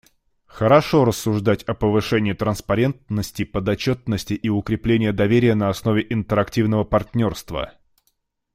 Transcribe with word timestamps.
Хорошо 0.47 1.05
рассуждать 1.05 1.61
о 1.65 1.75
повышении 1.75 2.33
транспарентности, 2.33 3.43
подотчетности 3.43 4.33
и 4.33 4.49
укреплении 4.49 5.11
доверия 5.11 5.53
на 5.53 5.69
основе 5.69 6.03
интерактивного 6.09 6.83
партнерства. 6.83 7.73